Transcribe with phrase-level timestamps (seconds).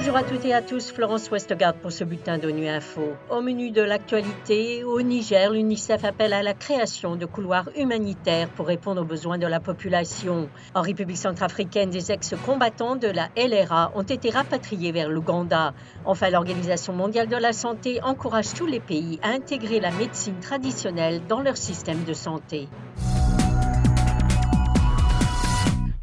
[0.00, 3.02] Bonjour à toutes et à tous, Florence Westgard pour ce bulletin d'ONU Info.
[3.28, 8.66] Au menu de l'actualité, au Niger, l'UNICEF appelle à la création de couloirs humanitaires pour
[8.66, 10.48] répondre aux besoins de la population.
[10.74, 15.74] En République centrafricaine, des ex-combattants de la LRA ont été rapatriés vers l'Ouganda.
[16.06, 21.20] Enfin, l'Organisation mondiale de la santé encourage tous les pays à intégrer la médecine traditionnelle
[21.28, 22.68] dans leur système de santé.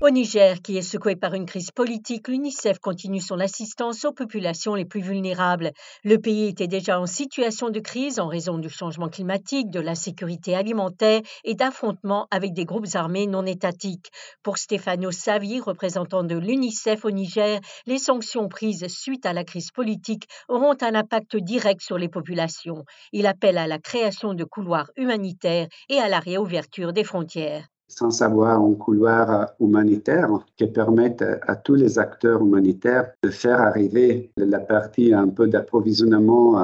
[0.07, 4.73] Au Niger, qui est secoué par une crise politique, l'UNICEF continue son assistance aux populations
[4.73, 5.73] les plus vulnérables.
[6.05, 10.55] Le pays était déjà en situation de crise en raison du changement climatique, de l'insécurité
[10.55, 14.09] alimentaire et d'affrontements avec des groupes armés non étatiques.
[14.43, 19.71] Pour Stefano Savi, représentant de l'UNICEF au Niger, les sanctions prises suite à la crise
[19.71, 22.85] politique auront un impact direct sur les populations.
[23.11, 28.21] Il appelle à la création de couloirs humanitaires et à la réouverture des frontières sans
[28.21, 34.59] avoir un couloir humanitaire qui permette à tous les acteurs humanitaires de faire arriver la
[34.59, 36.55] partie un peu d'approvisionnement,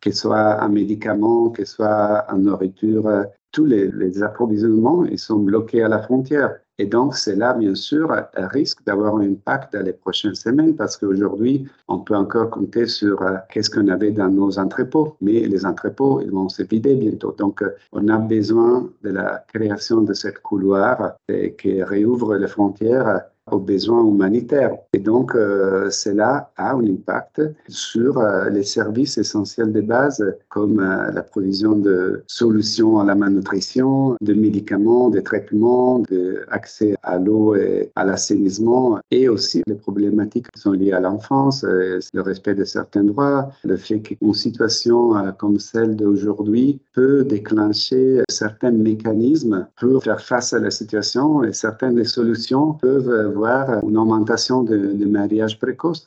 [0.00, 3.24] que ce soit en médicaments, que ce soit en nourriture.
[3.50, 6.56] Tous les, les approvisionnements ils sont bloqués à la frontière.
[6.80, 10.96] Et donc, c'est là, bien sûr, risque d'avoir un impact dans les prochaines semaines parce
[10.96, 15.16] qu'aujourd'hui, on peut encore compter sur euh, qu'est-ce qu'on avait dans nos entrepôts.
[15.20, 17.34] Mais les entrepôts, vont se vider bientôt.
[17.36, 21.16] Donc, euh, on a besoin de la création de cette couloir
[21.58, 24.76] qui réouvre les frontières aux besoins humanitaires.
[24.92, 30.80] Et donc, euh, cela a un impact sur euh, les services essentiels de base, comme
[30.80, 37.54] euh, la provision de solutions à la malnutrition, de médicaments, de traitements, d'accès à l'eau
[37.54, 42.64] et à l'assainissement, et aussi les problématiques qui sont liées à l'enfance, le respect de
[42.64, 50.20] certains droits, le fait qu'une situation comme celle d'aujourd'hui peut déclencher certains mécanismes pour faire
[50.20, 56.06] face à la situation et certaines des solutions peuvent une augmentation de, de mariage précoce.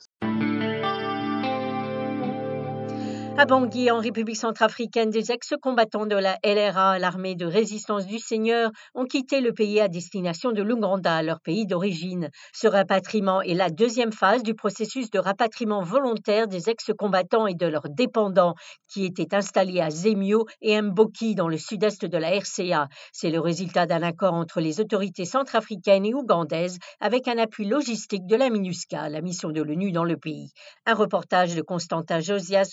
[3.42, 8.70] À Bangui, en République centrafricaine, des ex-combattants de la LRA, l'armée de résistance du Seigneur,
[8.94, 12.30] ont quitté le pays à destination de l'Ouganda, leur pays d'origine.
[12.54, 17.66] Ce rapatriement est la deuxième phase du processus de rapatriement volontaire des ex-combattants et de
[17.66, 18.54] leurs dépendants
[18.88, 22.86] qui étaient installés à Zemio et Mboki dans le sud-est de la RCA.
[23.12, 28.24] C'est le résultat d'un accord entre les autorités centrafricaines et ougandaises avec un appui logistique
[28.24, 30.52] de la MINUSCA, la mission de l'ONU dans le pays.
[30.86, 32.70] Un reportage de Constantin Josias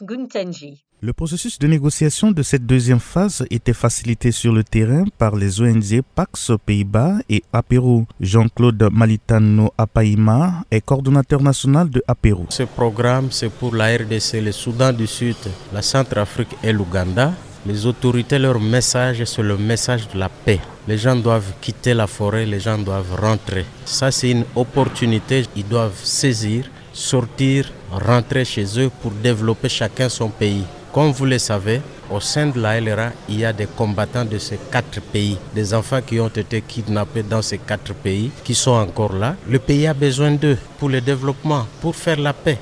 [1.01, 5.61] Le processus de négociation de cette deuxième phase était facilité sur le terrain par les
[5.61, 8.05] ONG Pax Pays-Bas et Apéro.
[8.19, 12.47] Jean-Claude Malitano Apaima est coordonnateur national de Apéro.
[12.49, 15.37] Ce programme, c'est pour la RDC, le Soudan du Sud,
[15.73, 17.31] la Centrafrique et l'Ouganda.
[17.65, 20.59] Les autorités, leur message, c'est le message de la paix.
[20.85, 23.65] Les gens doivent quitter la forêt, les gens doivent rentrer.
[23.85, 30.29] Ça, c'est une opportunité, ils doivent saisir sortir, rentrer chez eux pour développer chacun son
[30.29, 30.63] pays.
[30.93, 34.37] Comme vous le savez, au sein de la LRA, il y a des combattants de
[34.39, 38.71] ces quatre pays, des enfants qui ont été kidnappés dans ces quatre pays, qui sont
[38.71, 39.35] encore là.
[39.47, 42.57] Le pays a besoin d'eux pour le développement, pour faire la paix.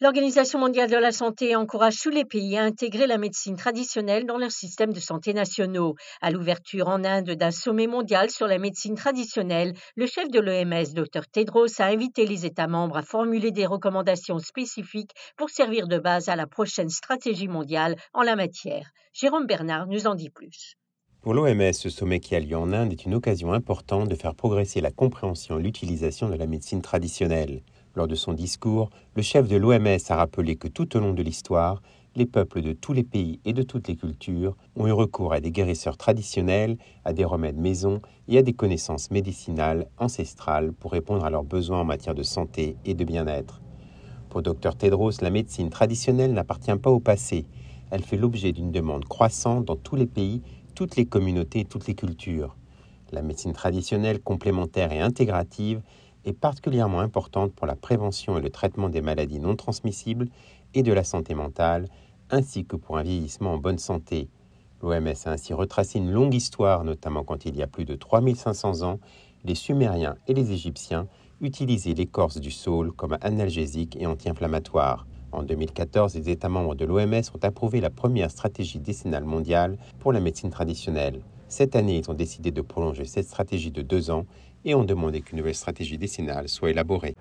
[0.00, 4.38] L'Organisation mondiale de la santé encourage tous les pays à intégrer la médecine traditionnelle dans
[4.38, 5.94] leurs systèmes de santé nationaux.
[6.20, 10.92] À l'ouverture en Inde d'un sommet mondial sur la médecine traditionnelle, le chef de l'OMS,
[10.94, 15.98] Dr Tedros, a invité les États membres à formuler des recommandations spécifiques pour servir de
[15.98, 18.90] base à la prochaine stratégie mondiale en la matière.
[19.12, 20.74] Jérôme Bernard nous en dit plus.
[21.20, 24.34] Pour l'OMS, ce sommet qui a lieu en Inde est une occasion importante de faire
[24.34, 27.62] progresser la compréhension et l'utilisation de la médecine traditionnelle.
[27.96, 31.22] Lors de son discours, le chef de l'OMS a rappelé que tout au long de
[31.22, 31.80] l'histoire,
[32.16, 35.40] les peuples de tous les pays et de toutes les cultures ont eu recours à
[35.40, 41.24] des guérisseurs traditionnels, à des remèdes maison et à des connaissances médicinales ancestrales pour répondre
[41.24, 43.60] à leurs besoins en matière de santé et de bien-être.
[44.28, 47.46] Pour Dr Tedros, la médecine traditionnelle n'appartient pas au passé.
[47.92, 50.42] Elle fait l'objet d'une demande croissante dans tous les pays,
[50.74, 52.56] toutes les communautés et toutes les cultures.
[53.12, 55.80] La médecine traditionnelle complémentaire et intégrative
[56.24, 60.28] est particulièrement importante pour la prévention et le traitement des maladies non transmissibles
[60.74, 61.88] et de la santé mentale,
[62.30, 64.28] ainsi que pour un vieillissement en bonne santé.
[64.82, 68.82] L'OMS a ainsi retracé une longue histoire, notamment quand il y a plus de 3500
[68.82, 69.00] ans,
[69.44, 71.06] les Sumériens et les Égyptiens
[71.40, 75.06] utilisaient l'écorce du saule comme analgésique et anti-inflammatoire.
[75.32, 80.12] En 2014, les États membres de l'OMS ont approuvé la première stratégie décennale mondiale pour
[80.12, 81.22] la médecine traditionnelle.
[81.48, 84.26] Cette année, ils ont décidé de prolonger cette stratégie de deux ans
[84.64, 87.14] et ont demandé qu'une nouvelle stratégie décennale soit élaborée.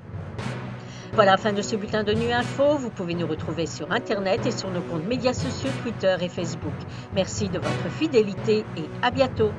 [1.13, 2.75] Voilà, fin de ce bulletin de Nu Info.
[2.77, 6.73] Vous pouvez nous retrouver sur Internet et sur nos comptes médias sociaux, Twitter et Facebook.
[7.13, 9.51] Merci de votre fidélité et à bientôt.